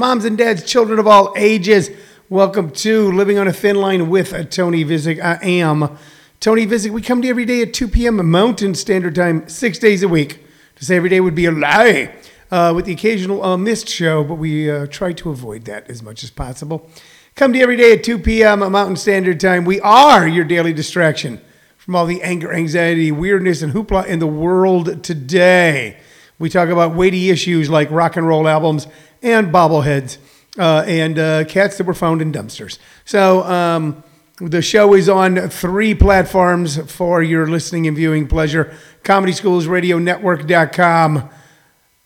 [0.00, 1.90] moms and dads, children of all ages.
[2.30, 5.22] Welcome to Living on a Thin Line with Tony Vicich.
[5.22, 5.98] I am
[6.40, 6.88] Tony Vicich.
[6.88, 8.30] We come to you every day at 2 p.m.
[8.30, 10.42] Mountain Standard Time, six days a week.
[10.76, 12.14] To say every day would be a lie,
[12.50, 16.02] uh, with the occasional uh, missed show, but we uh, try to avoid that as
[16.02, 16.88] much as possible.
[17.34, 18.60] Come to you every day at 2 p.m.
[18.60, 19.66] Mountain Standard Time.
[19.66, 21.42] We are your daily distraction
[21.76, 25.98] from all the anger, anxiety, weirdness, and hoopla in the world today.
[26.38, 28.86] We talk about weighty issues like rock and roll albums
[29.22, 30.18] and bobbleheads
[30.58, 32.78] uh, and uh, cats that were found in dumpsters.
[33.04, 34.02] So um,
[34.40, 39.98] the show is on three platforms for your listening and viewing pleasure Comedy Schools Radio
[39.98, 41.28] Network.com,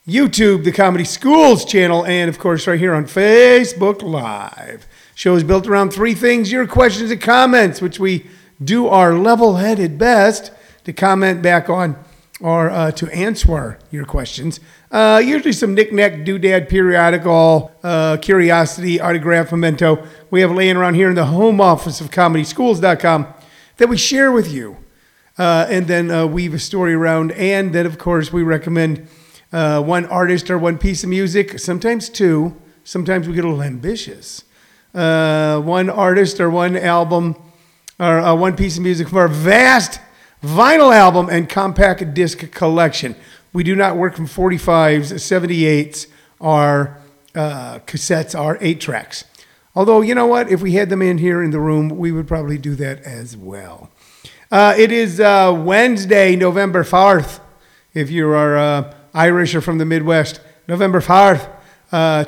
[0.07, 4.87] YouTube, the Comedy Schools channel, and of course, right here on Facebook Live.
[5.15, 8.27] Show is built around three things your questions and comments, which we
[8.63, 10.53] do our level headed best
[10.85, 11.97] to comment back on
[12.45, 14.61] or uh, to answer your questions.
[14.91, 21.09] Uh, usually some knickknack, doodad, periodical, uh, curiosity, autograph, memento we have laying around here
[21.09, 23.27] in the home office of comedyschools.com
[23.79, 24.77] that we share with you.
[25.39, 27.33] Uh, and then uh, weave a story around.
[27.33, 29.09] And then, of course, we recommend
[29.51, 32.61] uh, one artist or one piece of music, sometimes two.
[32.85, 34.45] Sometimes we get a little ambitious.
[34.93, 37.37] one artist or one album
[37.99, 39.99] or one piece of music from our vast
[40.45, 43.17] vinyl album and compact disc collection.
[43.53, 46.07] We do not work from 45s, 78s,
[46.39, 46.99] or
[47.35, 49.25] uh, cassettes, or eight tracks.
[49.75, 50.51] Although, you know what?
[50.51, 53.37] If we had them in here in the room, we would probably do that as
[53.37, 53.91] well.
[54.51, 57.41] Uh, it is uh, Wednesday, November 4th.
[57.95, 61.49] If you are uh, Irish or from the Midwest, November 4th,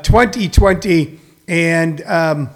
[0.03, 1.07] 2020.
[1.07, 2.51] Uh, and um,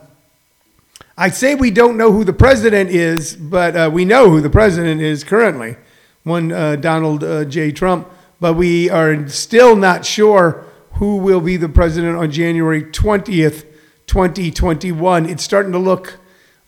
[1.21, 4.49] I say we don't know who the president is, but uh, we know who the
[4.49, 5.77] president is currently,
[6.23, 7.73] one uh, Donald uh, J.
[7.73, 8.09] Trump.
[8.41, 13.67] But we are still not sure who will be the president on January 20th,
[14.07, 15.29] 2021.
[15.29, 16.19] It's starting to look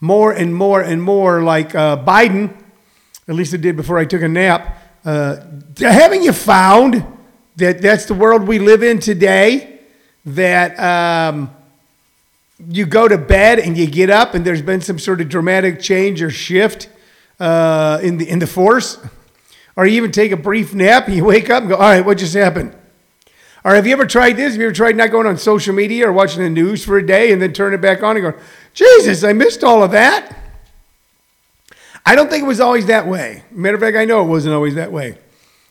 [0.01, 2.55] more and more and more like uh, Biden,
[3.27, 4.77] at least it did before I took a nap.
[5.03, 5.37] Uh,
[5.79, 7.07] haven't you found
[7.57, 9.81] that that's the world we live in today?
[10.27, 10.79] That.
[10.79, 11.57] Um,
[12.69, 15.81] you go to bed and you get up and there's been some sort of dramatic
[15.81, 16.89] change or shift
[17.41, 18.99] uh, in the in the force,
[19.77, 22.05] or you even take a brief nap and you wake up and go, "All right,
[22.05, 22.77] what just happened?"
[23.65, 24.53] Or have you ever tried this?
[24.53, 27.07] Have you ever tried not going on social media or watching the news for a
[27.07, 28.39] day and then turn it back on and go,
[28.75, 30.37] "Jesus, I missed all of that."
[32.05, 33.45] I don't think it was always that way.
[33.51, 35.19] Matter of fact, I know it wasn't always that way.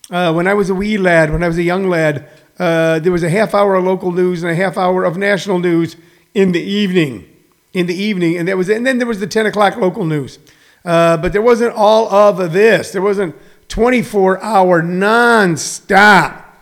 [0.09, 2.27] Uh, when I was a wee lad, when I was a young lad,
[2.59, 5.59] uh, there was a half hour of local news and a half hour of national
[5.59, 5.95] news
[6.33, 7.27] in the evening.
[7.73, 10.39] In the evening, and there was, and then there was the ten o'clock local news.
[10.83, 12.91] Uh, but there wasn't all of this.
[12.91, 13.33] There wasn't
[13.69, 16.53] 24 hour non-stop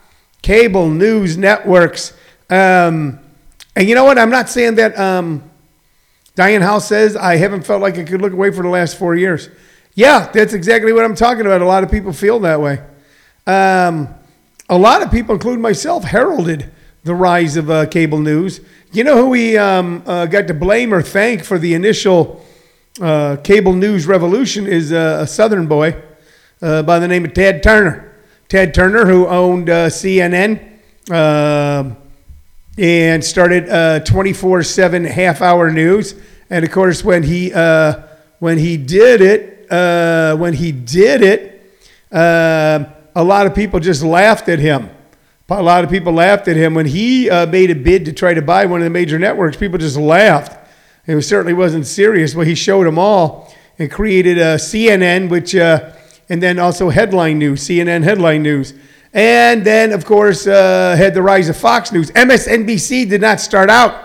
[0.43, 2.13] cable news networks.
[2.49, 3.19] Um,
[3.75, 4.19] and you know what?
[4.19, 5.49] I'm not saying that um,
[6.35, 9.15] Diane House says I haven't felt like I could look away for the last four
[9.15, 9.49] years.
[9.95, 11.61] Yeah, that's exactly what I'm talking about.
[11.61, 12.81] A lot of people feel that way.
[13.47, 14.13] Um,
[14.69, 16.71] a lot of people, including myself, heralded
[17.03, 18.61] the rise of uh, cable news.
[18.91, 22.43] You know who we um, uh, got to blame or thank for the initial
[22.99, 26.01] uh, cable news revolution is uh, a Southern boy
[26.59, 28.15] uh, by the name of Ted Turner.
[28.47, 30.79] Ted Turner, who owned uh, CNN
[31.11, 31.97] um,
[32.79, 36.15] and started 24 7 half hour news.
[36.49, 37.51] And of course, when he,
[38.39, 39.69] when he did it,
[40.39, 41.61] when he did it,
[42.11, 44.89] a lot of people just laughed at him
[45.49, 48.33] a lot of people laughed at him when he uh, made a bid to try
[48.33, 49.57] to buy one of the major networks.
[49.57, 50.55] People just laughed.
[51.07, 52.35] It certainly wasn't serious.
[52.35, 55.91] Well, he showed them all and created a CNN, which, uh,
[56.29, 58.73] and then also headline news, CNN headline news.
[59.11, 62.11] And then, of course, uh, had the rise of Fox News.
[62.11, 64.03] MSNBC did not start out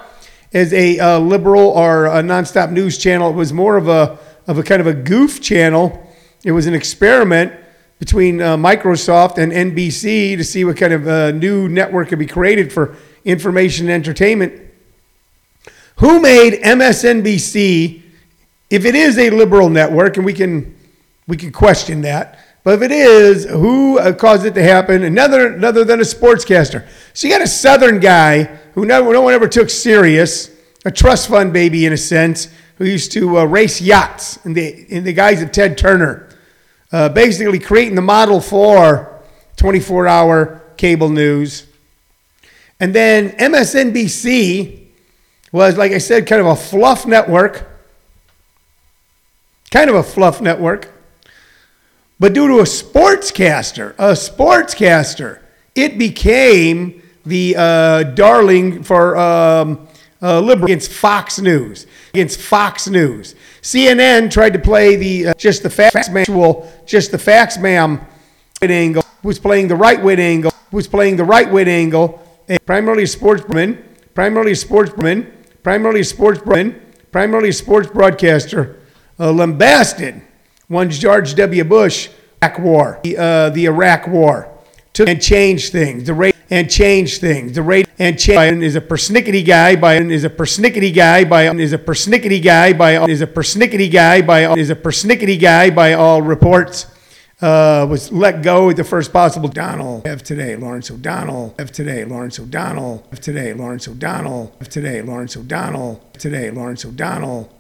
[0.55, 3.28] as a uh, liberal or a nonstop news channel.
[3.28, 6.11] It was more of a, of a kind of a goof channel.
[6.43, 7.53] It was an experiment
[7.99, 12.27] between uh, Microsoft and NBC to see what kind of uh, new network could be
[12.27, 14.60] created for information and entertainment.
[15.96, 18.02] Who made MSNBC?
[18.70, 20.76] If it is a liberal network, and we can
[21.26, 25.05] we can question that, but if it is, who uh, caused it to happen?
[25.05, 26.87] Another other than a sportscaster.
[27.12, 28.44] So you got a Southern guy
[28.75, 30.50] who no, no one ever took serious,
[30.85, 32.49] a trust fund baby in a sense,
[32.79, 36.29] who used to uh, race yachts in the in the guise of Ted Turner
[36.94, 39.20] uh, basically creating the model for
[39.56, 41.67] 24 hour cable news.
[42.79, 44.87] And then MSNBC
[45.50, 47.67] was, like I said, kind of a fluff network.
[49.73, 50.88] Kind of a fluff network.
[52.20, 55.41] But due to a sportscaster, a sportscaster,
[55.75, 59.88] it became the uh, darling for um,
[60.25, 63.35] uh, liberal against Fox News, against Fox News.
[63.61, 68.00] CNN tried to play the uh, just the facts manual, just the facts ma'am
[68.62, 73.05] angle, was playing the right wing angle, was playing the right wing angle, a primarily
[73.05, 73.85] sportsman,
[74.15, 75.31] primarily sportsman,
[75.62, 76.81] primarily sportsman,
[77.12, 78.81] primarily sports broadcaster,
[79.20, 80.23] uh, lambasted
[80.69, 81.65] one George W.
[81.65, 82.09] Bush
[82.43, 84.50] Iraq war, the, uh, the Iraq war,
[84.94, 86.05] took and change things.
[86.05, 87.52] The rate and change things.
[87.55, 88.62] The rate and change.
[88.62, 89.76] Is a persnickety guy.
[89.76, 91.25] By is a persnickety guy.
[91.25, 92.73] By is a persnickety guy.
[92.73, 94.23] By is a persnickety guy.
[94.23, 96.87] By is a persnickety guy by all reports.
[97.43, 99.49] Uh, was let go at the first possible.
[99.49, 100.06] Donald.
[100.06, 101.55] Of today, Lawrence O'Donnell.
[101.58, 103.06] Of today, Lawrence O'Donnell.
[103.11, 104.56] Of today, Lawrence O'Donnell.
[104.61, 106.08] Of today, Lawrence O'Donnell.
[106.17, 107.52] Today, Lawrence O'Donnell,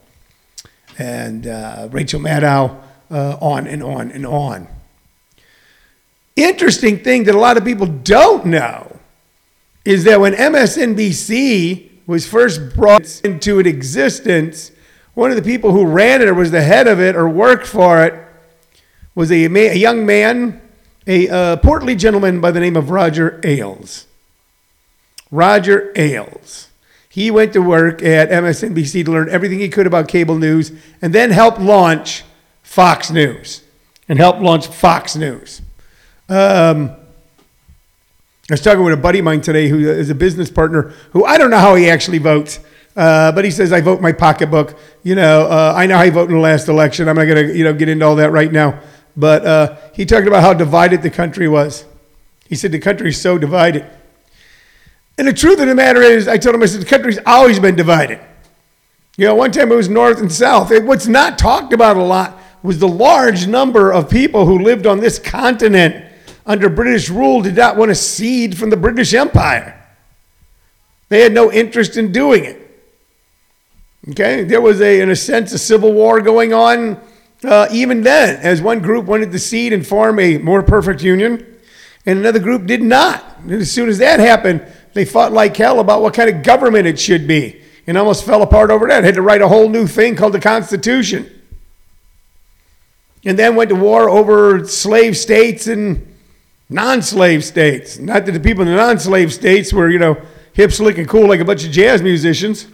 [0.96, 4.68] and uh, Rachel Maddow, uh, on and on and on.
[6.36, 8.98] Interesting thing that a lot of people don't know
[9.84, 14.72] is that when MSNBC was first brought into existence,
[15.14, 17.66] one of the people who ran it or was the head of it or worked
[17.66, 18.14] for it
[19.14, 20.60] was a, a young man,
[21.06, 24.06] a uh, portly gentleman by the name of Roger Ailes.
[25.30, 26.68] Roger Ailes.
[27.08, 31.14] He went to work at MSNBC to learn everything he could about cable news and
[31.14, 32.24] then helped launch
[32.64, 33.62] Fox News
[34.08, 35.62] and helped launch Fox News.
[36.28, 36.90] Um,
[38.50, 41.24] I was talking with a buddy of mine today who is a business partner who
[41.24, 42.60] I don't know how he actually votes.
[42.96, 44.78] Uh, but he says I vote my pocketbook.
[45.02, 47.08] You know, uh, I know how he voted in the last election.
[47.08, 48.80] I'm not going to, you know, get into all that right now.
[49.16, 51.84] But uh, he talked about how divided the country was.
[52.48, 53.84] He said the country is so divided.
[55.18, 57.58] And the truth of the matter is, I told him, I said the country's always
[57.58, 58.20] been divided.
[59.16, 60.70] You know, one time it was north and south.
[60.70, 64.86] It, what's not talked about a lot was the large number of people who lived
[64.86, 66.04] on this continent
[66.46, 69.80] under British rule did not want to cede from the British Empire.
[71.08, 72.60] They had no interest in doing it.
[74.10, 77.00] Okay, there was a, in a sense, a civil war going on
[77.44, 81.46] uh, even then, as one group wanted to cede and form a more perfect union,
[82.06, 83.38] and another group did not.
[83.38, 86.86] And as soon as that happened, they fought like hell about what kind of government
[86.86, 89.04] it should be, and almost fell apart over that.
[89.04, 91.30] Had to write a whole new thing called the Constitution,
[93.24, 96.13] and then went to war over slave states and
[96.74, 97.98] non-slave states.
[98.00, 100.20] Not that the people in the non-slave states were, you know,
[100.54, 102.66] hip, slick, and cool like a bunch of jazz musicians.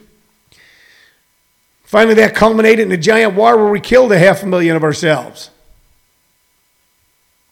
[1.85, 4.83] Finally, that culminated in a giant war where we killed a half a million of
[4.83, 5.51] ourselves.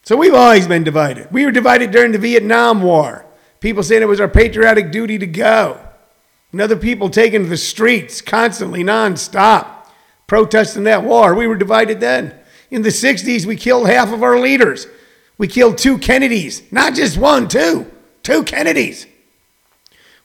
[0.01, 1.31] So we've always been divided.
[1.31, 3.25] We were divided during the Vietnam War.
[3.59, 5.79] People saying it was our patriotic duty to go.
[6.51, 9.67] And other people taking to the streets constantly, nonstop,
[10.25, 11.35] protesting that war.
[11.35, 12.33] We were divided then.
[12.71, 14.87] In the 60s, we killed half of our leaders.
[15.39, 17.89] We killed two Kennedys, not just one, two,
[18.23, 19.07] two Kennedys.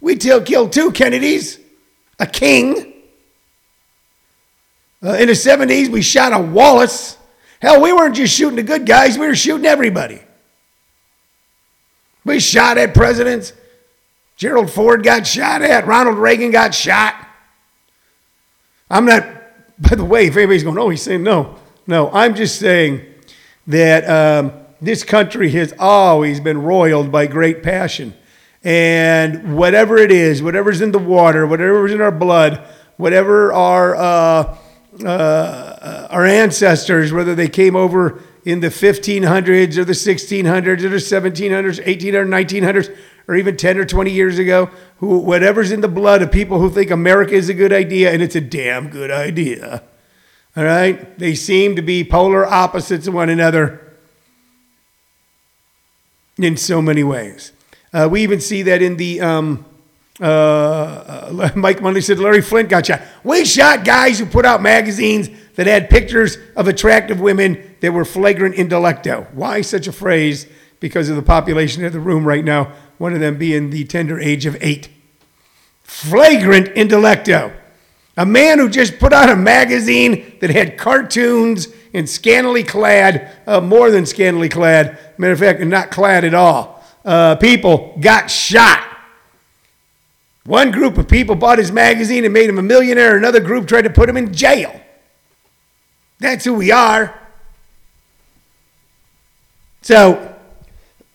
[0.01, 1.61] We killed two Kennedys,
[2.19, 2.93] a king.
[5.03, 7.17] Uh, in the 70s, we shot a Wallace.
[7.63, 10.21] Hell, we weren't just shooting the good guys, we were shooting everybody.
[12.25, 13.53] We shot at presidents.
[14.37, 15.87] Gerald Ford got shot at.
[15.87, 17.15] Ronald Reagan got shot.
[18.91, 19.25] I'm not,
[19.79, 21.57] by the way, if anybody's going, oh, he's saying no.
[21.87, 23.05] No, I'm just saying
[23.69, 28.15] that um, this country has always been roiled by great passion.
[28.63, 32.67] And whatever it is, whatever's in the water, whatever's in our blood,
[32.97, 34.59] whatever our, uh,
[35.05, 40.97] uh, our ancestors, whether they came over in the 1500s or the 1600s or the
[40.97, 46.23] 1700s, 1800s, 1900s, or even 10 or 20 years ago, who, whatever's in the blood
[46.23, 49.83] of people who think America is a good idea, and it's a damn good idea.
[50.57, 51.19] All right?
[51.19, 53.84] They seem to be polar opposites of one another
[56.39, 57.53] in so many ways.
[57.93, 59.65] Uh, we even see that in the um,
[60.21, 63.03] uh, uh, Mike Monday said Larry Flynt got shot.
[63.23, 68.05] We shot guys who put out magazines that had pictures of attractive women that were
[68.05, 69.33] flagrant intellecto.
[69.35, 70.47] Why such a phrase?
[70.81, 74.21] Because of the population of the room right now, one of them being the tender
[74.21, 74.89] age of eight.
[75.83, 77.55] Flagrant intellecto.
[78.17, 83.61] A man who just put out a magazine that had cartoons and scantily clad, uh,
[83.61, 88.85] more than scantily clad, matter of fact, not clad at all, uh, people got shot.
[90.45, 93.17] One group of people bought his magazine and made him a millionaire.
[93.17, 94.79] Another group tried to put him in jail.
[96.19, 97.19] That's who we are.
[99.83, 100.35] So,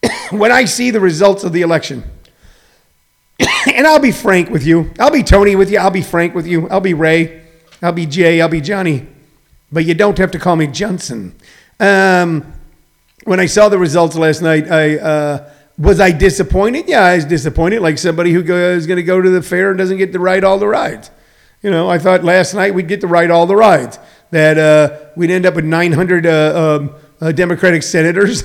[0.31, 2.03] when I see the results of the election,
[3.73, 4.91] and I'll be frank with you.
[4.97, 5.77] I'll be Tony with you.
[5.77, 6.69] I'll be frank with you.
[6.69, 7.43] I'll be Ray.
[7.81, 8.41] I'll be Jay.
[8.41, 9.07] I'll be Johnny.
[9.71, 11.35] But you don't have to call me Johnson.
[11.79, 12.53] Um,
[13.23, 16.89] when I saw the results last night, I uh, Was I disappointed?
[16.89, 17.81] Yeah, I was disappointed.
[17.81, 20.43] Like somebody who is going to go to the fair and doesn't get to ride
[20.43, 21.09] all the rides.
[21.61, 23.97] You know, I thought last night we'd get to ride all the rides.
[24.31, 28.43] That uh, we'd end up with 900 uh, um, uh, Democratic senators,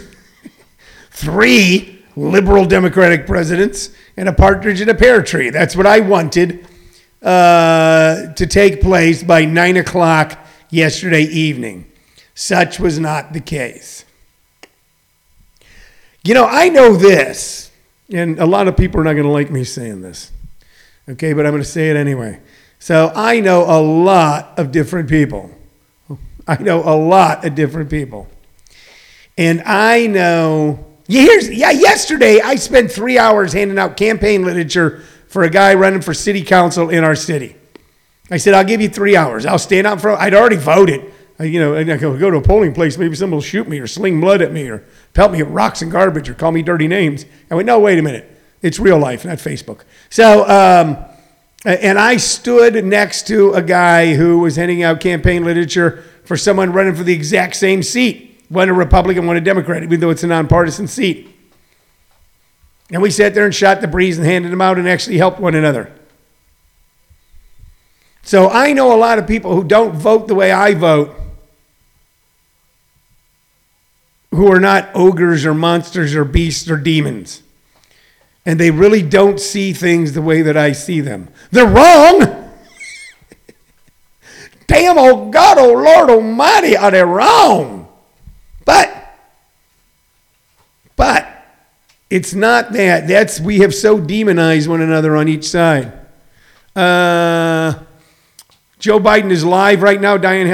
[1.11, 5.51] three liberal Democratic presidents, and a partridge in a pear tree.
[5.51, 6.67] That's what I wanted
[7.21, 10.39] uh, to take place by nine o'clock
[10.75, 11.91] yesterday evening.
[12.35, 14.05] Such was not the case.
[16.25, 17.71] You know, I know this,
[18.13, 20.33] and a lot of people are not going to like me saying this,
[21.09, 22.41] okay, but I'm going to say it anyway.
[22.79, 25.51] So I know a lot of different people.
[26.47, 28.27] I know a lot of different people.
[29.39, 35.51] And I know, yeah, yesterday I spent three hours handing out campaign literature for a
[35.51, 37.57] guy running for city council in our city.
[38.31, 39.45] I said, I'll give you three hours.
[39.45, 40.21] I'll stand out front.
[40.21, 41.13] I'd already voted.
[41.39, 42.97] I, you know, and I go, go to a polling place.
[42.97, 45.83] Maybe someone will shoot me or sling blood at me or pelt me with rocks
[45.83, 47.27] and garbage or call me dirty names.
[47.51, 48.31] I went, no, wait a minute.
[48.63, 49.81] It's real life, not Facebook.
[50.09, 51.05] So, um,
[51.67, 56.73] and I stood next to a guy who was handing out campaign literature for someone
[56.73, 58.43] running for the exact same seat.
[58.49, 61.29] One a Republican, one a Democrat, even though it's a nonpartisan seat.
[62.91, 65.41] And we sat there and shot the breeze and handed them out and actually helped
[65.41, 65.91] one another.
[68.25, 71.15] So I know a lot of people who don't vote the way I vote,
[74.31, 77.43] who are not ogres or monsters or beasts or demons.
[78.47, 81.29] And they really don't see things the way that I see them.
[81.51, 82.21] They're wrong.
[84.67, 87.89] Damn, oh God, oh Lord Almighty, are they wrong?
[88.65, 89.17] But,
[90.97, 91.29] but,
[92.09, 93.07] it's not that.
[93.07, 95.93] That's we have so demonized one another on each side.
[96.75, 97.75] Uh,
[98.85, 100.19] Joe Biden is live right now.
[100.19, 100.47] Diane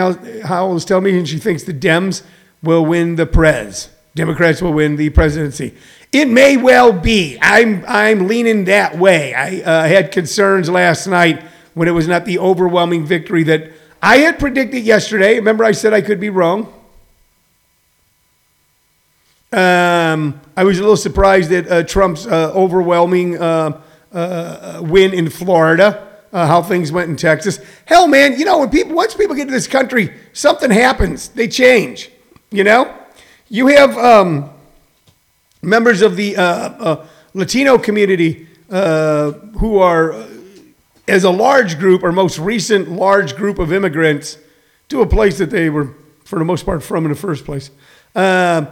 [0.44, 2.22] Howell is telling me, and she thinks the Dems
[2.62, 3.88] will win the prez.
[4.14, 5.74] Democrats will win the presidency.
[6.12, 7.38] It may well be.
[7.42, 9.34] I'm I'm leaning that way.
[9.34, 11.42] I uh, had concerns last night
[11.74, 15.34] when it was not the overwhelming victory that I had predicted yesterday.
[15.34, 16.72] Remember, I said I could be wrong.
[19.52, 23.80] Um, I was a little surprised at uh, Trump's uh, overwhelming uh,
[24.12, 26.09] uh win in Florida.
[26.32, 27.58] Uh, how things went in Texas.
[27.86, 31.28] Hell, man, you know when people once people get to this country, something happens.
[31.28, 32.10] They change.
[32.52, 32.96] You know,
[33.48, 34.50] you have um,
[35.60, 40.24] members of the uh, Latino community who are,
[41.08, 44.38] as a large group, or most recent large group of immigrants
[44.90, 45.94] to a place that they were,
[46.24, 47.70] for the most part, from in the first place.
[48.14, 48.66] Uh,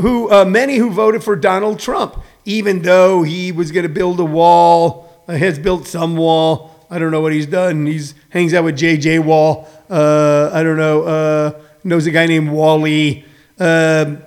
[0.00, 4.18] who uh, many who voted for Donald Trump, even though he was going to build
[4.18, 6.69] a wall, uh, has built some wall.
[6.90, 7.86] I don't know what he's done.
[7.86, 9.20] He's hangs out with J.J.
[9.20, 9.68] Wall.
[9.88, 11.02] Uh, I don't know.
[11.02, 13.24] Uh, knows a guy named Wally.
[13.58, 14.22] Um,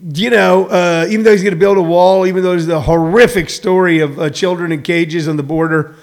[0.00, 2.80] you know, uh, even though he's going to build a wall, even though there's the
[2.80, 5.96] horrific story of uh, children in cages on the border,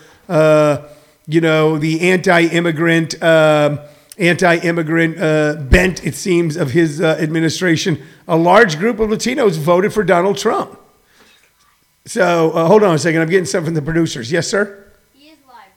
[1.27, 3.21] you know, the anti-immigrant.
[3.21, 3.79] Um,
[4.17, 9.93] anti-immigrant uh, bent, it seems, of his uh, administration, a large group of Latinos voted
[9.93, 10.79] for Donald Trump.
[12.05, 13.21] So uh, hold on a second.
[13.21, 14.31] I'm getting something from the producers.
[14.31, 14.91] Yes, sir.
[15.13, 15.71] He is live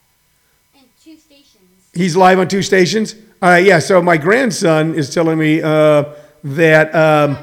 [0.75, 1.84] in two stations.
[1.95, 3.15] He's live on two stations.
[3.41, 3.65] All right.
[3.65, 3.79] Yeah.
[3.79, 6.05] So my grandson is telling me uh,
[6.43, 7.39] that um,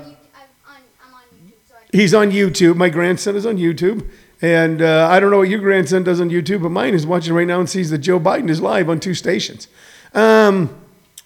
[1.92, 2.76] he's on YouTube.
[2.76, 4.10] My grandson is on YouTube.
[4.42, 7.34] And uh, I don't know what your grandson does on YouTube, but mine is watching
[7.34, 9.68] right now and sees that Joe Biden is live on two stations.
[10.16, 10.76] Um,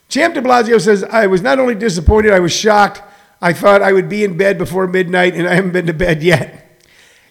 [0.10, 3.02] Champ de Blasio says, I was not only disappointed, I was shocked.
[3.42, 6.24] I thought I would be in bed before midnight, and I haven't been to bed
[6.24, 6.84] yet.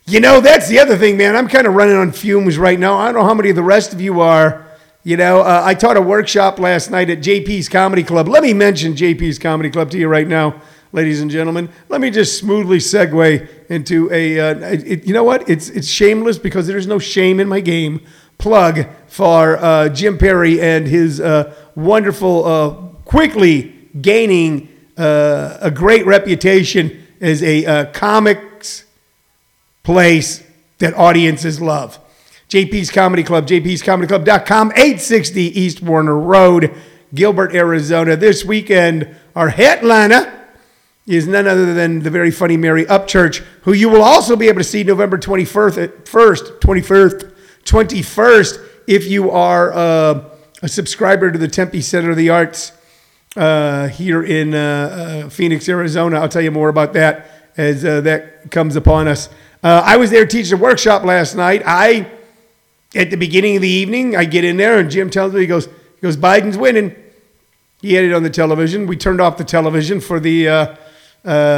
[0.07, 1.37] You know, that's the other thing, man.
[1.37, 2.97] I'm kind of running on fumes right now.
[2.97, 4.64] I don't know how many of the rest of you are.
[5.07, 8.27] You know, uh, I taught a workshop last night at JP's Comedy Club.
[8.27, 11.69] Let me mention JP's Comedy Club to you right now, ladies and gentlemen.
[11.91, 14.41] Let me just smoothly segue into a.
[14.41, 15.47] Uh, it, you know what?
[15.47, 18.01] It's it's shameless because there's no shame in my game.
[18.39, 22.71] Plug for uh, Jim Perry and his uh, wonderful, uh,
[23.05, 28.87] quickly gaining uh, a great reputation as a comics
[29.83, 30.43] place
[30.79, 31.99] that audiences love.
[32.55, 36.73] JP's Comedy Club, jpscomedyclub.com, 860 East Warner Road,
[37.13, 38.15] Gilbert, Arizona.
[38.15, 40.33] This weekend, our headliner
[41.05, 44.61] is none other than the very funny Mary Upchurch, who you will also be able
[44.61, 47.33] to see November 21st, 1st, 21st,
[47.65, 50.25] 21st if you are uh,
[50.63, 52.71] a subscriber to the Tempe Center of the Arts
[53.35, 56.21] uh, here in uh, uh, Phoenix, Arizona.
[56.21, 59.29] I'll tell you more about that as uh, that comes upon us.
[59.61, 61.65] Uh, I was there teaching a workshop last night.
[61.67, 62.13] I,
[62.95, 65.47] at the beginning of the evening, I get in there and Jim tells me, he
[65.47, 66.95] goes, he goes Biden's winning.
[67.81, 68.87] He had it on the television.
[68.87, 70.77] We turned off the television for the uh,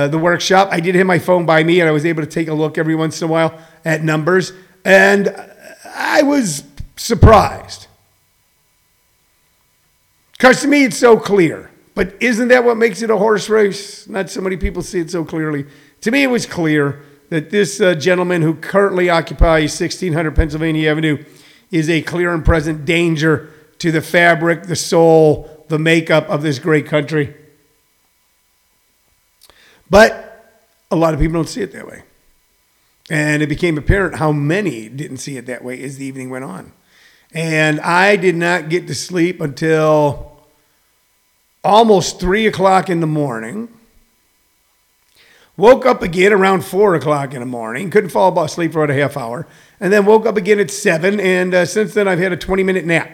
[0.08, 0.68] the workshop.
[0.70, 2.78] I did have my phone by me, and I was able to take a look
[2.78, 4.52] every once in a while at numbers,
[4.84, 5.34] and
[5.84, 6.64] I was
[6.96, 7.86] surprised.
[10.32, 11.70] Because to me, it's so clear.
[11.94, 14.06] But isn't that what makes it a horse race?
[14.06, 15.66] Not so many people see it so clearly.
[16.02, 21.24] To me, it was clear that this uh, gentleman who currently occupies 1600 Pennsylvania Avenue
[21.70, 26.58] is a clear and present danger to the fabric, the soul, the makeup of this
[26.58, 27.34] great country.
[29.90, 30.26] But
[30.90, 32.02] a lot of people don't see it that way.
[33.08, 36.44] And it became apparent how many didn't see it that way as the evening went
[36.44, 36.72] on.
[37.32, 40.32] And I did not get to sleep until
[41.62, 43.68] almost three o'clock in the morning.
[45.56, 47.90] Woke up again around four o'clock in the morning.
[47.90, 49.46] Couldn't fall asleep for about a half hour.
[49.80, 51.18] And then woke up again at seven.
[51.18, 53.10] And uh, since then, I've had a 20 minute nap.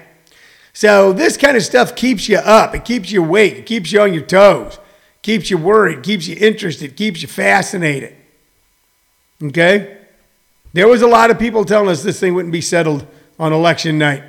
[0.72, 2.74] So this kind of stuff keeps you up.
[2.74, 3.58] It keeps you awake.
[3.58, 4.78] It keeps you on your toes.
[5.22, 6.02] Keeps you worried.
[6.02, 6.96] Keeps you interested.
[6.96, 8.16] Keeps you fascinated.
[9.40, 9.98] Okay?
[10.72, 13.06] There was a lot of people telling us this thing wouldn't be settled
[13.38, 14.24] on election night.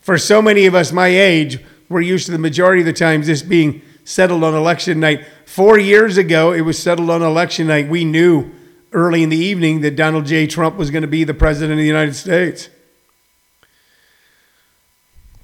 [0.00, 3.26] For so many of us my age, we're used to the majority of the times
[3.26, 5.26] this being settled on election night.
[5.44, 7.90] Four years ago, it was settled on election night.
[7.90, 8.50] We knew
[8.90, 10.46] early in the evening that Donald J.
[10.46, 12.70] Trump was going to be the president of the United States.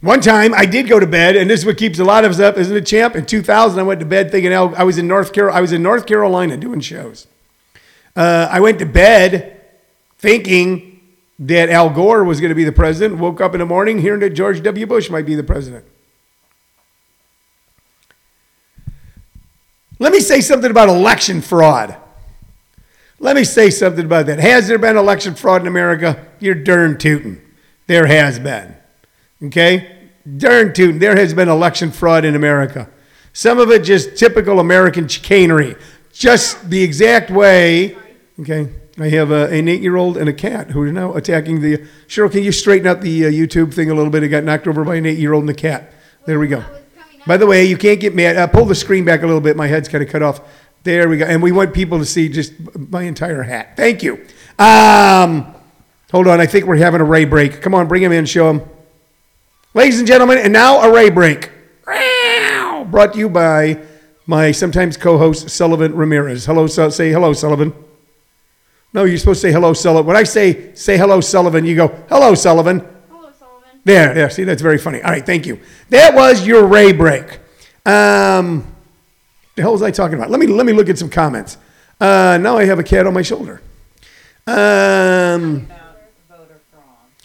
[0.00, 2.30] One time I did go to bed, and this is what keeps a lot of
[2.30, 3.14] us up, isn't it, champ?
[3.16, 5.58] In 2000, I went to bed thinking I was in North Carolina.
[5.58, 7.26] I was in North Carolina doing shows.
[8.16, 9.60] Uh, I went to bed
[10.16, 11.00] thinking
[11.38, 13.20] that Al Gore was going to be the president.
[13.20, 14.86] Woke up in the morning hearing that George W.
[14.86, 15.84] Bush might be the president.
[19.98, 21.96] Let me say something about election fraud.
[23.20, 24.38] Let me say something about that.
[24.38, 26.26] Has there been election fraud in America?
[26.40, 27.40] You're darn tootin'.
[27.86, 28.74] There has been.
[29.42, 30.10] Okay?
[30.36, 30.98] Darn tootin'.
[30.98, 32.90] There has been election fraud in America.
[33.32, 35.76] Some of it just typical American chicanery.
[36.12, 37.96] Just the exact way.
[38.40, 38.68] Okay?
[38.98, 41.78] I have a, an eight year old and a cat who are now attacking the.
[42.06, 44.22] Cheryl, can you straighten out the uh, YouTube thing a little bit?
[44.22, 45.92] It got knocked over by an eight year old and a cat.
[46.26, 46.64] There we go.
[47.26, 48.36] By the way, you can't get mad.
[48.36, 49.56] Uh, pull the screen back a little bit.
[49.56, 50.40] My head's kind of cut off.
[50.82, 51.24] There we go.
[51.24, 52.52] And we want people to see just
[52.90, 53.76] my entire hat.
[53.76, 54.26] Thank you.
[54.58, 55.54] Um,
[56.12, 56.40] hold on.
[56.40, 57.62] I think we're having a ray break.
[57.62, 58.26] Come on, bring him in.
[58.26, 58.62] Show him.
[59.72, 61.50] Ladies and gentlemen, and now a ray break.
[62.90, 63.80] Brought to you by
[64.26, 66.44] my sometimes co-host Sullivan Ramirez.
[66.44, 67.72] Hello, say hello, Sullivan.
[68.92, 70.06] No, you're supposed to say hello, Sullivan.
[70.06, 72.86] When I say say hello, Sullivan, you go hello, Sullivan.
[73.84, 74.30] There, there.
[74.30, 75.02] See, that's very funny.
[75.02, 75.60] All right, thank you.
[75.90, 77.38] That was your ray break.
[77.84, 78.66] Um,
[79.56, 80.30] the hell was I talking about?
[80.30, 81.58] Let me let me look at some comments.
[82.00, 83.60] Uh, now I have a cat on my shoulder.
[84.46, 85.68] Um,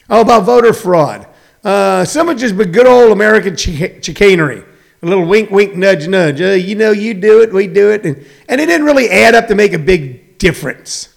[0.08, 1.26] oh, about voter fraud.
[1.64, 4.64] Uh, some of just but good old American chic- chicanery.
[5.02, 6.40] A little wink, wink, nudge, nudge.
[6.40, 9.34] Uh, you know, you do it, we do it, and, and it didn't really add
[9.34, 11.14] up to make a big difference.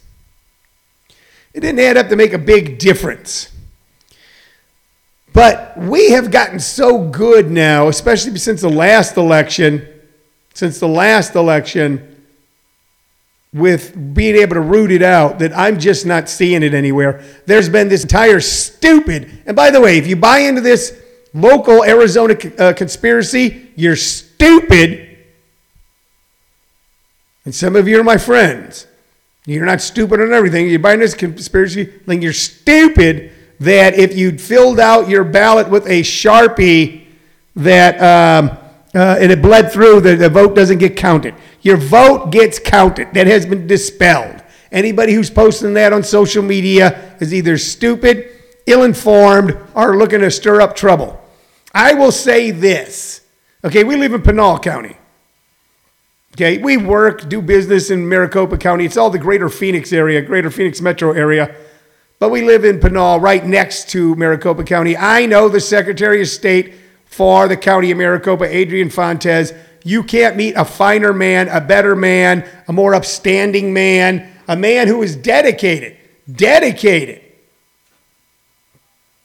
[1.53, 3.52] It didn't add up to make a big difference.
[5.33, 9.87] But we have gotten so good now, especially since the last election,
[10.53, 12.09] since the last election,
[13.51, 17.23] with being able to root it out, that I'm just not seeing it anywhere.
[17.47, 21.01] There's been this entire stupid, and by the way, if you buy into this
[21.33, 25.17] local Arizona uh, conspiracy, you're stupid.
[27.45, 28.87] And some of you are my friends.
[29.45, 30.69] You're not stupid on everything.
[30.69, 33.31] You're buying this conspiracy, then you're stupid
[33.63, 37.05] that if you'd filled out your ballot with a Sharpie
[37.55, 38.57] that um,
[38.95, 41.33] uh, and it bled through, the, the vote doesn't get counted.
[41.61, 43.13] Your vote gets counted.
[43.13, 44.41] That has been dispelled.
[44.71, 48.29] Anybody who's posting that on social media is either stupid,
[48.65, 51.19] ill informed, or looking to stir up trouble.
[51.73, 53.21] I will say this.
[53.63, 54.97] Okay, we live in Pinal County.
[56.35, 58.85] Okay, we work, do business in Maricopa County.
[58.85, 61.55] It's all the greater Phoenix area, greater Phoenix metro area.
[62.23, 64.95] But we live in Pinal, right next to Maricopa County.
[64.95, 69.51] I know the Secretary of State for the County of Maricopa, Adrian Fontes.
[69.83, 74.87] You can't meet a finer man, a better man, a more upstanding man, a man
[74.87, 75.97] who is dedicated,
[76.33, 77.21] dedicated,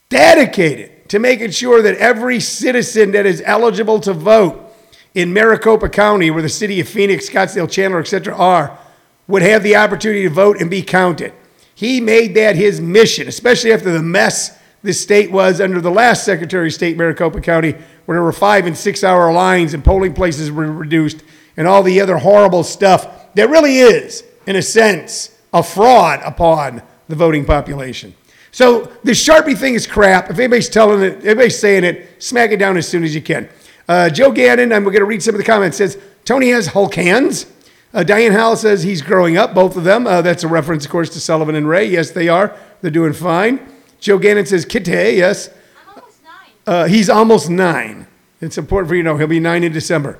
[0.09, 4.75] dedicated to making sure that every citizen that is eligible to vote
[5.15, 8.77] in Maricopa County, where the city of Phoenix, Scottsdale, Chandler, etc., are,
[9.25, 11.31] would have the opportunity to vote and be counted.
[11.79, 16.25] He made that his mission, especially after the mess this state was under the last
[16.25, 17.71] Secretary of State, Maricopa County,
[18.03, 21.23] where there were five and six hour lines and polling places were reduced
[21.55, 26.81] and all the other horrible stuff that really is, in a sense, a fraud upon
[27.07, 28.13] the voting population.
[28.51, 30.29] So the Sharpie thing is crap.
[30.29, 33.47] If anybody's telling it, anybody's saying it, smack it down as soon as you can.
[33.87, 36.95] Uh, Joe Gannon, I'm going to read some of the comments, says, Tony has Hulk
[36.95, 37.45] hands.
[37.91, 40.05] Uh, Diane Howell says he's growing up, both of them.
[40.05, 41.85] Uh, that's a reference, of course, to Sullivan and Ray.
[41.85, 42.55] Yes, they are.
[42.81, 43.59] They're doing fine.
[43.99, 45.49] Joe Gannon says Kite, yes.
[45.49, 45.55] I'm
[45.95, 46.51] almost nine.
[46.67, 48.07] Uh, he's almost nine.
[48.41, 50.19] It's important for you to know he'll be nine in December.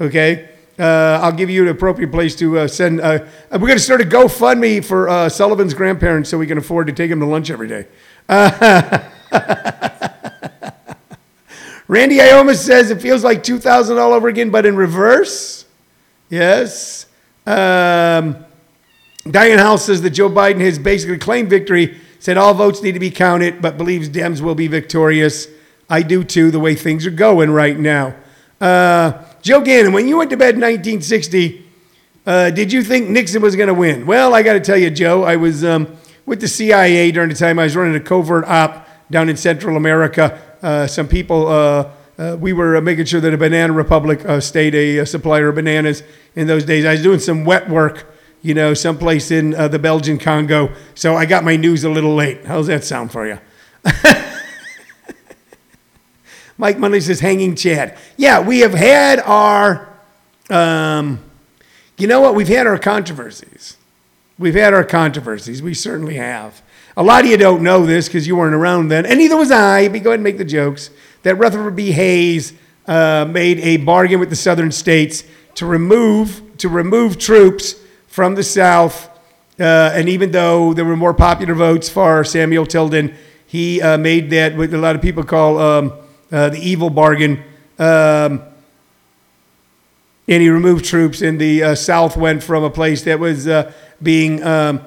[0.00, 0.48] Okay?
[0.78, 3.02] Uh, I'll give you an appropriate place to uh, send.
[3.02, 3.18] Uh,
[3.52, 6.94] we're going to start a GoFundMe for uh, Sullivan's grandparents so we can afford to
[6.94, 7.86] take him to lunch every day.
[11.86, 15.66] Randy Ioma says it feels like 2000 all over again, but in reverse.
[16.30, 17.06] Yes.
[17.50, 18.44] Um,
[19.28, 23.00] Diane House says that Joe Biden has basically claimed victory, said all votes need to
[23.00, 25.48] be counted, but believes Dems will be victorious.
[25.88, 28.14] I do too, the way things are going right now.
[28.60, 31.66] Uh, Joe Gannon, when you went to bed in 1960,
[32.24, 34.06] uh, did you think Nixon was going to win?
[34.06, 37.34] Well, I got to tell you, Joe, I was um, with the CIA during the
[37.34, 40.40] time I was running a covert op down in Central America.
[40.62, 41.48] Uh, some people,
[42.20, 45.48] uh, we were uh, making sure that a Banana Republic uh, stayed a, a supplier
[45.48, 46.02] of bananas
[46.36, 46.84] in those days.
[46.84, 50.70] I was doing some wet work, you know, someplace in uh, the Belgian Congo.
[50.94, 52.44] So I got my news a little late.
[52.44, 53.38] How's that sound for you?
[56.58, 57.96] Mike Munley says, hanging Chad.
[58.18, 59.88] Yeah, we have had our,
[60.50, 61.20] um,
[61.96, 62.34] you know what?
[62.34, 63.78] We've had our controversies.
[64.38, 65.62] We've had our controversies.
[65.62, 66.60] We certainly have.
[66.98, 69.50] A lot of you don't know this because you weren't around then, and neither was
[69.50, 69.88] I.
[69.88, 70.90] But go ahead and make the jokes.
[71.22, 71.92] That Rutherford B.
[71.92, 72.52] Hayes
[72.86, 77.74] uh, made a bargain with the southern states to remove to remove troops
[78.06, 79.08] from the South.
[79.58, 83.14] Uh, and even though there were more popular votes for Samuel Tilden,
[83.46, 85.92] he uh, made that what a lot of people call um,
[86.30, 87.42] uh, the evil bargain.
[87.78, 88.42] Um,
[90.28, 93.72] and he removed troops, and the uh, South went from a place that was uh,
[94.00, 94.80] being um,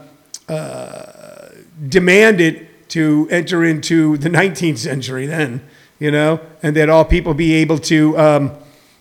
[0.47, 1.49] uh,
[1.89, 5.61] demanded to enter into the 19th century then,
[5.99, 8.51] you know, and that all people be able to, um,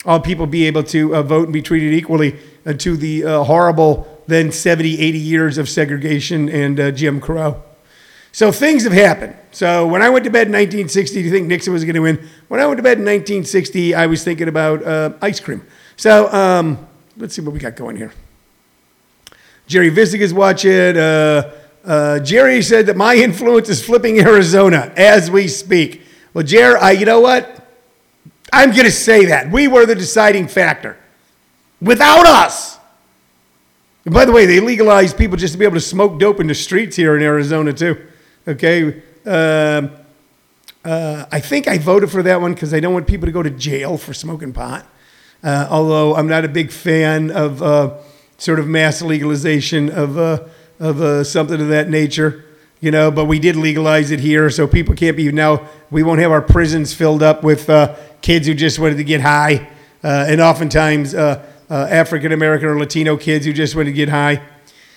[0.04, 3.44] all people be able to uh, vote and be treated equally uh, to the uh,
[3.44, 7.60] horrible then 70, 80 years of segregation and uh, Jim Crow.
[8.30, 9.36] So things have happened.
[9.50, 12.00] So when I went to bed in 1960, do you think Nixon was going to
[12.00, 12.28] win?
[12.48, 15.66] When I went to bed in 1960, I was thinking about uh, ice cream.
[15.96, 18.12] So um, let's see what we got going here.
[19.66, 20.94] Jerry Vicich is watching.
[22.24, 26.02] Jerry said that my influence is flipping Arizona as we speak.
[26.34, 27.66] Well, Jerry, I, you know what?
[28.52, 29.50] I'm going to say that.
[29.50, 30.96] We were the deciding factor.
[31.80, 32.78] Without us.
[34.04, 36.46] And by the way, they legalized people just to be able to smoke dope in
[36.46, 38.06] the streets here in Arizona, too.
[38.46, 39.02] Okay.
[39.24, 39.92] Um,
[40.84, 43.42] uh, I think I voted for that one because I don't want people to go
[43.42, 44.86] to jail for smoking pot.
[45.42, 47.98] Uh, although I'm not a big fan of uh,
[48.38, 50.44] sort of mass legalization of uh,
[50.80, 52.44] of uh, something of that nature,
[52.82, 53.10] you know.
[53.10, 55.66] But we did legalize it here, so people can't be now.
[55.90, 59.22] We won't have our prisons filled up with uh, kids who just wanted to get
[59.22, 59.70] high,
[60.04, 64.10] uh, and oftentimes uh, uh, African American or Latino kids who just wanted to get
[64.10, 64.42] high.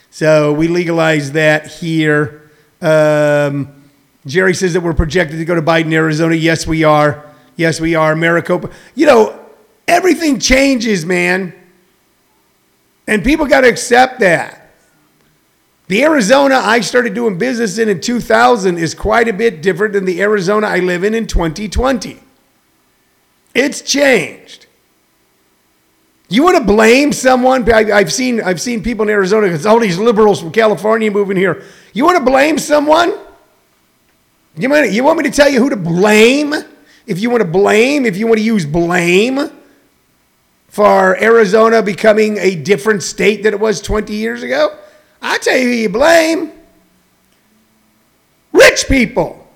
[0.10, 2.52] So we legalized that here.
[2.82, 3.84] Um,
[4.26, 6.36] Jerry says that we're projected to go to Biden, Arizona.
[6.36, 7.24] Yes, we are.
[7.56, 8.15] Yes, we are.
[8.15, 8.71] Maricopa.
[8.95, 9.45] You know,
[9.88, 11.54] everything changes, man.
[13.08, 14.64] And people got to accept that.
[15.88, 20.06] The Arizona I started doing business in in 2000 is quite a bit different than
[20.06, 22.19] the Arizona I live in in 2020.
[23.54, 24.65] It's changed.
[26.28, 27.71] You want to blame someone?
[27.71, 31.38] I, have seen I've seen people in Arizona because all these liberals from California moving
[31.38, 31.63] here.
[31.93, 33.13] You want to blame someone?
[34.58, 36.54] You want, you want me to tell you who to blame?
[37.06, 39.52] If you want to blame, if you want to use blame
[40.67, 44.80] for Arizona becoming a different state than it was 20 years ago,
[45.25, 46.51] I tell you who you blame.
[48.53, 49.47] Rich people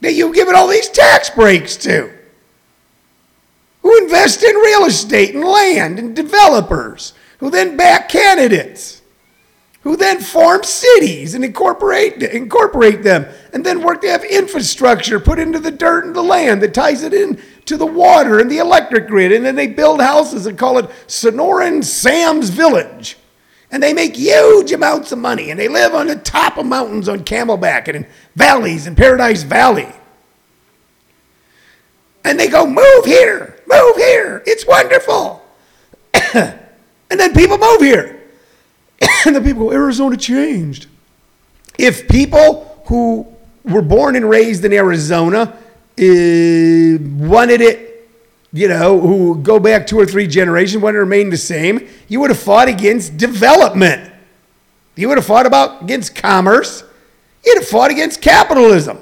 [0.00, 2.10] that you've given all these tax breaks to,
[3.82, 9.02] who invest in real estate and land and developers, who then back candidates
[9.82, 15.40] who then form cities and incorporate, incorporate them, and then work to have infrastructure put
[15.40, 18.58] into the dirt and the land that ties it in to the water and the
[18.58, 19.32] electric grid.
[19.32, 23.16] And then they build houses and call it Sonoran Sam's Village.
[23.72, 25.50] And they make huge amounts of money.
[25.50, 28.06] And they live on the top of mountains on Camelback and in
[28.36, 29.88] valleys in Paradise Valley.
[32.22, 34.42] And they go, move here, move here.
[34.46, 35.42] It's wonderful.
[36.34, 36.60] and
[37.08, 38.22] then people move here.
[39.26, 40.86] and the people go, Arizona changed.
[41.78, 43.26] If people who
[43.64, 45.56] were born and raised in Arizona uh,
[45.98, 47.91] wanted it,
[48.52, 52.20] you know, who go back two or three generations, wanted to remain the same, you
[52.20, 54.12] would have fought against development.
[54.94, 56.84] You would have fought about against commerce.
[57.44, 58.98] You'd have fought against capitalism.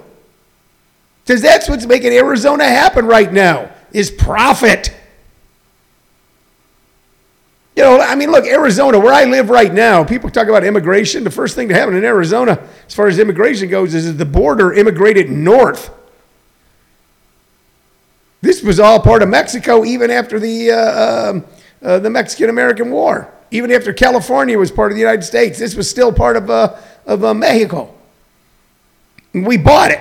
[1.25, 4.95] Because that's what's making Arizona happen right now is profit.
[7.77, 11.25] You know, I mean, look, Arizona, where I live right now, people talk about immigration.
[11.25, 14.25] The first thing to happen in Arizona, as far as immigration goes, is that the
[14.25, 15.91] border immigrated north.
[18.43, 21.45] This was all part of Mexico even after the, uh, um,
[21.83, 23.33] uh, the Mexican American War.
[23.51, 26.77] Even after California was part of the United States, this was still part of, uh,
[27.07, 27.93] of uh, Mexico.
[29.35, 30.01] We bought it.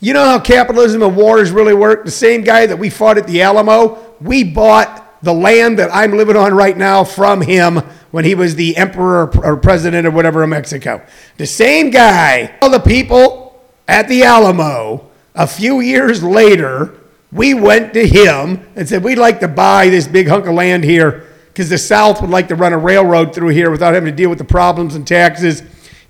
[0.00, 2.04] You know how capitalism and wars really work?
[2.04, 6.12] The same guy that we fought at the Alamo, we bought the land that I'm
[6.12, 7.76] living on right now from him
[8.10, 11.02] when he was the emperor or president or whatever of Mexico.
[11.38, 16.94] The same guy, all the people at the Alamo, a few years later,
[17.32, 20.84] we went to him and said, We'd like to buy this big hunk of land
[20.84, 24.16] here because the South would like to run a railroad through here without having to
[24.16, 25.62] deal with the problems and taxes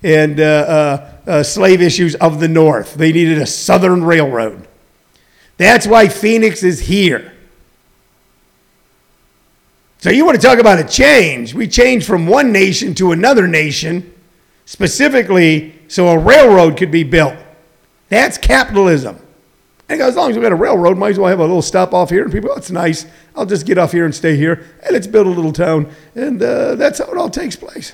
[0.03, 2.93] and uh, uh, uh, slave issues of the North.
[2.93, 4.67] They needed a Southern railroad.
[5.57, 7.33] That's why Phoenix is here.
[9.99, 11.55] So you want to talk about a change?
[11.55, 14.13] We changed from one nation to another nation,
[14.65, 17.35] specifically so a railroad could be built.
[18.09, 19.19] That's capitalism.
[19.87, 21.93] And as long as we got a railroad, might as well have a little stop
[21.93, 22.23] off here.
[22.23, 23.05] And people, oh, it's nice.
[23.35, 24.65] I'll just get off here and stay here.
[24.83, 25.91] And let's build a little town.
[26.15, 27.93] And uh, that's how it all takes place.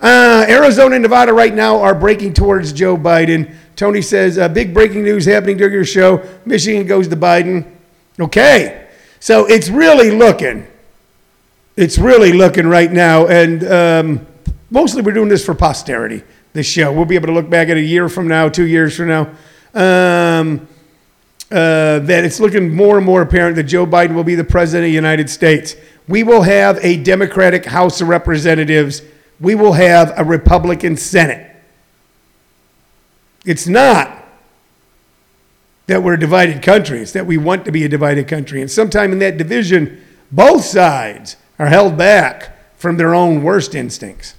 [0.00, 3.54] Uh, Arizona and Nevada right now are breaking towards Joe Biden.
[3.76, 6.26] Tony says, uh, big breaking news happening during your show.
[6.44, 7.70] Michigan goes to Biden.
[8.18, 8.88] Okay.
[9.20, 10.66] So it's really looking
[11.80, 14.26] it's really looking right now, and um,
[14.70, 16.22] mostly we're doing this for posterity.
[16.52, 18.96] This show, we'll be able to look back at a year from now, two years
[18.96, 19.30] from now.
[19.72, 20.66] Um,
[21.50, 24.84] uh, that it's looking more and more apparent that Joe Biden will be the president
[24.84, 25.74] of the United States.
[26.06, 29.02] We will have a Democratic House of Representatives.
[29.40, 31.56] We will have a Republican Senate.
[33.44, 34.16] It's not
[35.86, 38.60] that we're a divided country, it's that we want to be a divided country.
[38.60, 44.34] And sometime in that division, both sides are held back from their own worst instincts.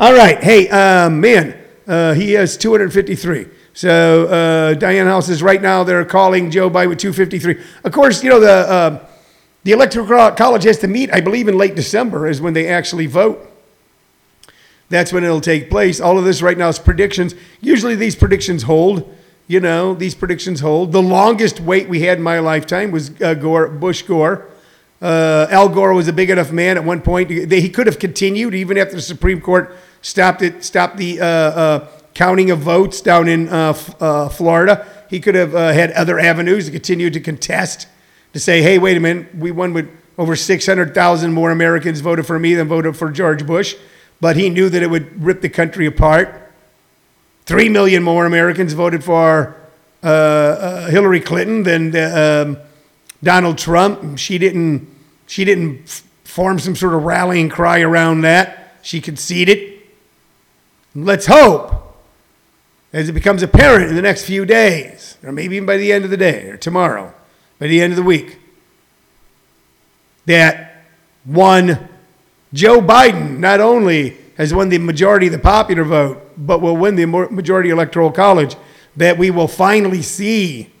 [0.00, 1.58] All right, hey, um, man,
[1.88, 3.48] uh, he has 253.
[3.74, 7.60] So uh, Diane House is right now they're calling Joe Biden with 253.
[7.82, 9.06] Of course, you know the uh,
[9.64, 11.12] the electoral college has to meet.
[11.12, 13.44] I believe in late December is when they actually vote.
[14.88, 16.00] That's when it'll take place.
[16.00, 17.34] All of this right now is predictions.
[17.60, 19.12] Usually these predictions hold.
[19.48, 20.92] You know, these predictions hold.
[20.92, 24.48] The longest wait we had in my lifetime was uh, Gore, Bush Gore.
[25.02, 27.30] Uh, Al Gore was a big enough man at one point.
[27.30, 29.76] He could have continued even after the Supreme Court
[30.08, 34.86] stopped it, stopped the uh, uh, counting of votes down in uh, uh, Florida.
[35.10, 37.86] He could have uh, had other avenues to continue to contest
[38.32, 42.38] to say, "Hey, wait a minute, we won with over 600,000 more Americans voted for
[42.38, 43.76] me than voted for George Bush."
[44.20, 46.50] But he knew that it would rip the country apart.
[47.46, 49.56] Three million more Americans voted for
[50.02, 51.96] Hillary Clinton than.
[51.96, 52.58] Um,
[53.22, 54.18] Donald Trump.
[54.18, 54.88] She didn't,
[55.26, 55.88] she didn't
[56.24, 58.76] form some sort of rallying cry around that.
[58.82, 59.67] She conceded.
[61.04, 61.94] Let's hope,
[62.92, 66.04] as it becomes apparent in the next few days, or maybe even by the end
[66.04, 67.14] of the day or tomorrow,
[67.58, 68.38] by the end of the week,
[70.26, 70.82] that
[71.24, 71.88] one,
[72.52, 76.96] Joe Biden not only has won the majority of the popular vote, but will win
[76.96, 78.56] the majority electoral college,
[78.96, 80.72] that we will finally see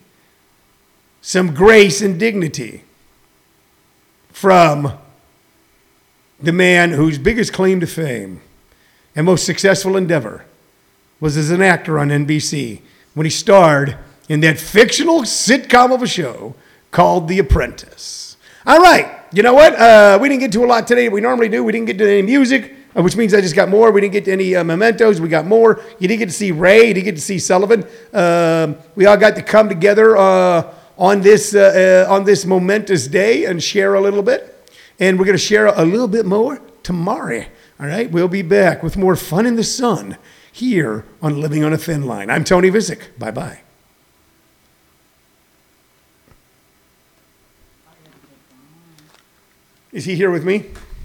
[1.20, 2.82] some grace and dignity
[4.30, 4.98] from
[6.40, 8.40] the man whose biggest claim to fame
[9.18, 10.44] and most successful endeavor
[11.18, 12.80] was as an actor on NBC
[13.14, 16.54] when he starred in that fictional sitcom of a show
[16.92, 18.36] called The Apprentice.
[18.64, 19.74] All right, you know what?
[19.74, 21.08] Uh, we didn't get to a lot today.
[21.08, 21.64] We normally do.
[21.64, 23.90] We didn't get to any music, uh, which means I just got more.
[23.90, 25.20] We didn't get to any uh, mementos.
[25.20, 25.82] We got more.
[25.98, 26.86] You didn't get to see Ray.
[26.86, 27.88] You didn't get to see Sullivan.
[28.12, 33.08] Um, we all got to come together uh, on this, uh, uh, on this momentous
[33.08, 34.70] day and share a little bit.
[35.00, 37.44] And we're going to share a little bit more tomorrow.
[37.80, 40.16] All right, we'll be back with more fun in the sun
[40.50, 42.28] here on Living on a Thin Line.
[42.28, 43.16] I'm Tony Vicich.
[43.18, 43.60] Bye bye.
[49.92, 50.66] Is he here with me?